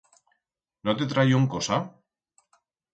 [0.89, 1.77] No te trayión cosa?